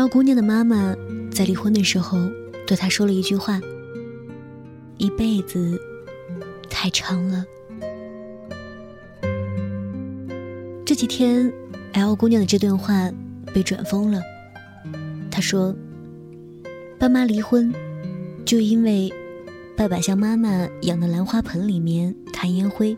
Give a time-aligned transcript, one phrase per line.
[0.00, 0.96] L 姑娘的妈妈
[1.30, 2.18] 在离婚的时候
[2.66, 3.60] 对她说了一句话
[4.96, 5.78] ：“一辈子
[6.70, 7.44] 太长了。”
[10.86, 11.52] 这几天
[11.92, 13.12] ，L 姑娘的这段话
[13.52, 14.22] 被转疯了。
[15.30, 15.76] 她说
[16.98, 17.70] ：“爸妈离婚，
[18.46, 19.12] 就因为
[19.76, 22.96] 爸爸向妈妈养的兰花盆里面弹烟灰。”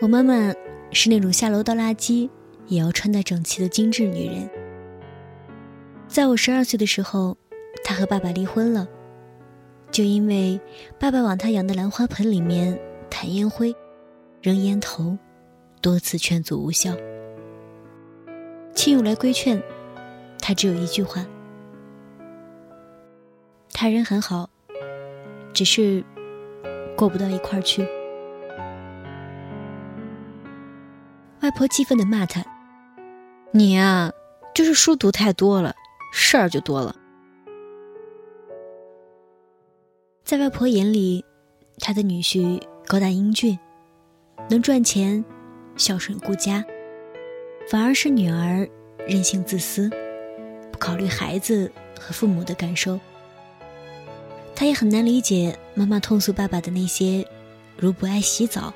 [0.00, 0.54] 我妈妈
[0.92, 2.30] 是那种下楼倒垃圾
[2.68, 4.48] 也要穿戴整齐的精致女人。
[6.06, 7.36] 在我十二岁的时候，
[7.82, 8.86] 她和爸爸离婚了，
[9.90, 10.60] 就因为
[11.00, 12.78] 爸爸往她养的兰花盆里面
[13.10, 13.74] 弹烟灰、
[14.40, 15.18] 扔烟头，
[15.82, 16.94] 多次劝阻无效。
[18.76, 19.60] 亲友来规劝，
[20.40, 21.26] 她只有一句话
[23.74, 24.48] ：“他人很好，
[25.52, 26.04] 只是
[26.96, 27.84] 过不到一块儿去。”
[31.48, 32.44] 外婆气愤的骂他
[33.52, 34.12] ：“你呀，
[34.54, 35.74] 就是书读太多了，
[36.12, 36.94] 事儿就多了。”
[40.22, 41.24] 在外婆眼里，
[41.78, 43.58] 她的女婿高大英俊，
[44.50, 45.24] 能赚钱，
[45.74, 46.62] 孝顺顾家，
[47.70, 48.68] 反而是女儿
[49.06, 49.88] 任性自私，
[50.70, 53.00] 不考虑孩子和父母的感受。
[54.54, 57.26] 她也很难理解妈妈痛诉爸爸的那些，
[57.78, 58.74] 如不爱洗澡，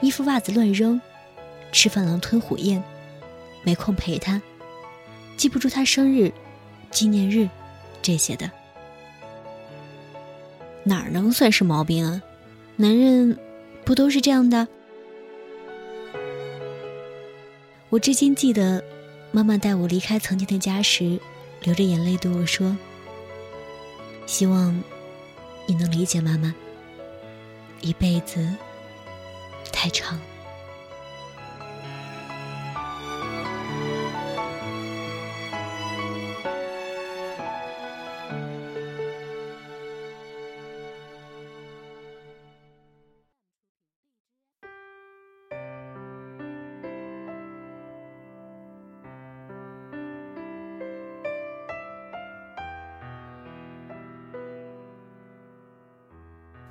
[0.00, 1.00] 衣服袜子乱扔。
[1.72, 2.82] 吃饭狼吞虎咽，
[3.62, 4.40] 没空陪他，
[5.36, 6.32] 记不住他生日、
[6.90, 7.48] 纪念日
[8.00, 8.50] 这些的，
[10.84, 12.22] 哪能算是毛病啊？
[12.76, 13.38] 男人
[13.84, 14.66] 不都是这样的？
[17.88, 18.82] 我至今记得，
[19.32, 21.20] 妈妈带我离开曾经的家时，
[21.62, 22.76] 流着眼泪对我说
[24.26, 24.82] ：“希望
[25.66, 26.54] 你能理解妈妈，
[27.80, 28.48] 一辈子
[29.72, 30.18] 太长。”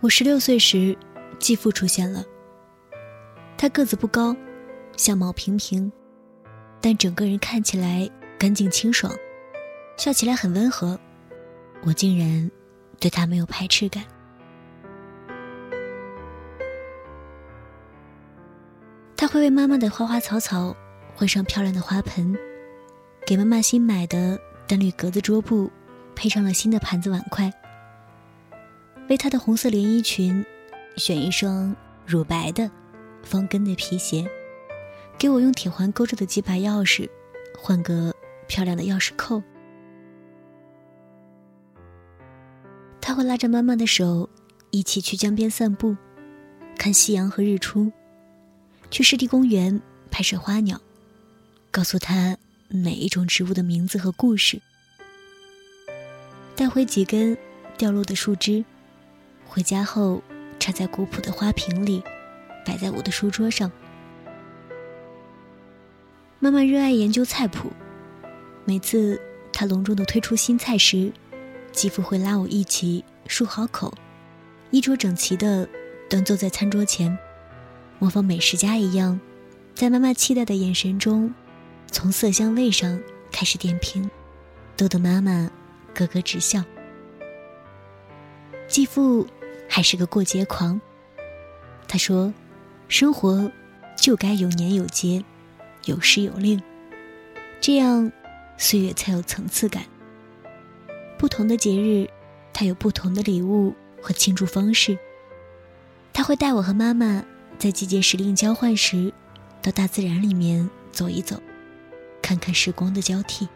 [0.05, 0.95] 我十六岁时，
[1.39, 2.23] 继父出现了。
[3.57, 4.35] 他个子不高，
[4.95, 5.91] 相貌平平，
[6.79, 8.07] 但整个人看起来
[8.37, 9.11] 干净清爽，
[9.97, 10.99] 笑起来很温和。
[11.83, 12.51] 我竟然
[12.99, 14.03] 对他没有排斥感。
[19.17, 20.77] 他会为妈妈的花花草草
[21.15, 22.37] 换上漂亮的花盆，
[23.25, 25.71] 给妈妈新买的淡绿格子桌布
[26.15, 27.51] 配上了新的盘子碗筷。
[29.07, 30.43] 为她的红色连衣裙
[30.97, 32.69] 选一双乳白的
[33.23, 34.27] 方跟的皮鞋，
[35.17, 37.09] 给我用铁环勾着的几把钥匙
[37.57, 38.13] 换个
[38.47, 39.41] 漂亮的钥匙扣。
[43.01, 44.27] 他会拉着妈妈的手，
[44.71, 45.95] 一起去江边散步，
[46.75, 47.91] 看夕阳和日出；
[48.89, 49.79] 去湿地公园
[50.09, 50.81] 拍摄花鸟，
[51.69, 52.35] 告诉他
[52.67, 54.59] 每一种植物的名字和故事，
[56.55, 57.37] 带回几根
[57.77, 58.65] 掉落的树枝。
[59.47, 60.21] 回家后，
[60.59, 62.03] 插在古朴的花瓶里，
[62.65, 63.71] 摆在我的书桌上。
[66.39, 67.71] 妈妈热爱研究菜谱，
[68.65, 69.19] 每次
[69.53, 71.11] 她隆重的推出新菜时，
[71.71, 73.93] 继父会拉我一起漱好口，
[74.71, 75.67] 衣着整齐的
[76.09, 77.17] 端坐在餐桌前，
[77.97, 79.19] 模仿美食家一样，
[79.73, 81.33] 在妈妈期待的眼神中，
[81.89, 82.99] 从色香味上
[83.31, 84.09] 开始点评，
[84.75, 85.49] 逗得妈妈
[85.93, 86.63] 咯咯直笑。
[88.67, 89.25] 继父。
[89.67, 90.79] 还是个过节狂。
[91.87, 92.33] 他说
[92.87, 93.51] ：“生活
[93.95, 95.23] 就该有年有节，
[95.85, 96.61] 有时有令，
[97.61, 98.11] 这样
[98.57, 99.83] 岁月才有层次感。
[101.17, 102.09] 不同的节日，
[102.53, 104.97] 他有不同的礼物和庆祝方式。
[106.11, 107.23] 他会带我和妈妈
[107.57, 109.13] 在季节时令交换时，
[109.61, 111.41] 到大自然里面走一走，
[112.21, 113.47] 看看时光的交替。”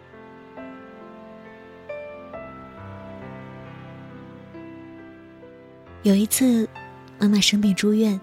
[6.04, 6.68] 有一次，
[7.20, 8.20] 妈妈生病住院，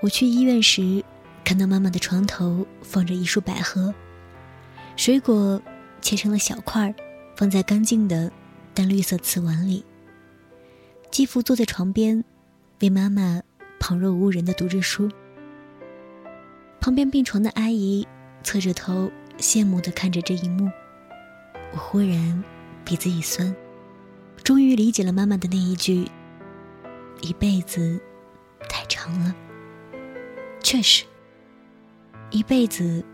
[0.00, 1.04] 我去医院时，
[1.44, 3.94] 看到妈妈的床头放着一束百合，
[4.96, 5.60] 水果
[6.00, 6.94] 切成了小块儿，
[7.36, 8.32] 放在干净的
[8.72, 9.84] 淡绿色瓷碗里。
[11.10, 12.24] 继父坐在床边，
[12.80, 13.42] 为妈妈
[13.78, 15.10] 旁若无人的读着书。
[16.80, 18.08] 旁边病床的阿姨
[18.42, 20.70] 侧着头，羡慕的看着这一幕。
[21.72, 22.42] 我忽然
[22.86, 23.54] 鼻子一酸，
[24.42, 26.10] 终于理解了妈妈的那一句
[27.20, 28.00] ：“一辈子
[28.68, 29.34] 太长了。”
[30.62, 31.04] 确实，
[32.30, 33.04] 一辈子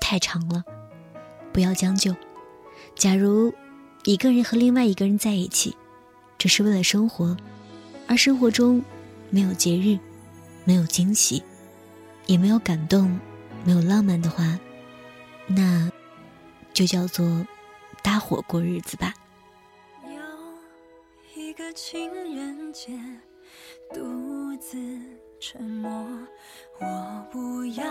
[0.00, 0.64] 太长了，
[1.52, 2.14] 不要将就。
[2.94, 3.52] 假如
[4.04, 5.76] 一个人和另外一个人在一起，
[6.38, 7.36] 只是为了生活，
[8.06, 8.82] 而生活中
[9.30, 9.98] 没有节日，
[10.64, 11.42] 没有惊喜，
[12.26, 13.18] 也没有感动，
[13.64, 14.58] 没有浪漫的话，
[15.46, 15.90] 那
[16.72, 17.44] 就叫做
[18.02, 19.12] 搭伙过日子吧。
[21.76, 22.98] 情人节，
[23.92, 24.78] 独自
[25.38, 25.90] 沉默，
[26.80, 27.84] 我不要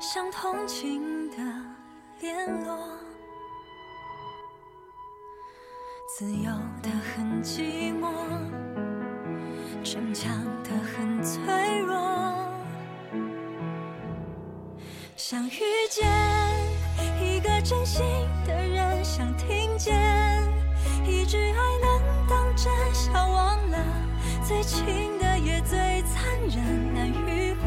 [0.00, 1.36] 像同情的
[2.20, 2.76] 联络。
[6.08, 6.50] 自由
[6.82, 8.10] 的很寂寞，
[9.84, 11.96] 逞强的很脆弱。
[15.16, 16.04] 想遇见
[17.22, 18.04] 一个真心
[18.44, 19.94] 的人，想听见
[21.06, 21.87] 一句爱能，
[24.48, 27.66] 最亲的也最残忍，难愈合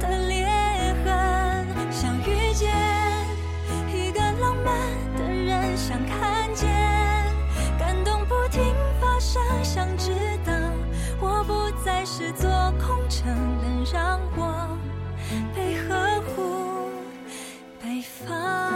[0.00, 0.44] 的裂
[1.04, 1.92] 痕。
[1.92, 2.74] 想遇见
[3.86, 4.74] 一个浪漫
[5.16, 6.68] 的人，想看见
[7.78, 8.60] 感动不停
[9.00, 9.40] 发生。
[9.62, 10.10] 想知
[10.44, 10.52] 道，
[11.20, 12.50] 我不再是座
[12.84, 13.28] 空城，
[13.62, 14.76] 能让我
[15.54, 16.90] 被呵护、
[17.80, 18.69] 被放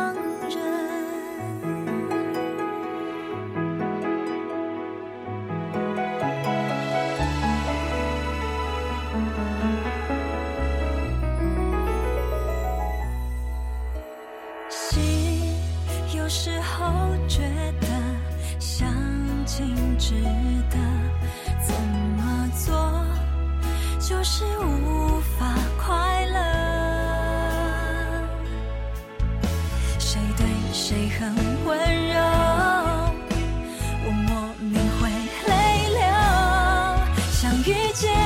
[37.95, 38.24] 见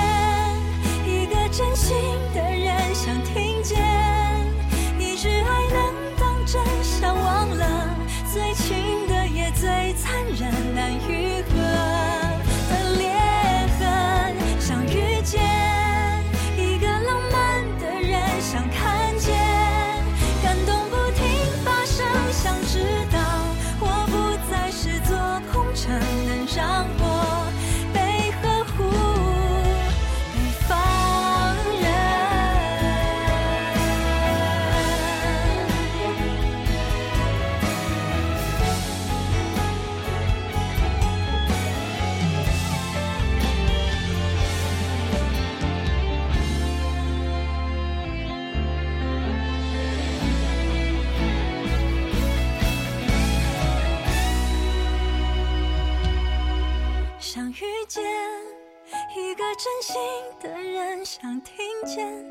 [59.39, 59.95] 个真心
[60.41, 61.55] 的人想听
[61.87, 62.29] 见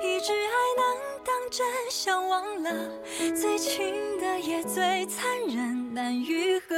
[0.00, 2.70] 一句爱能当真，想忘了
[3.34, 6.76] 最亲的也最残忍，难愈合。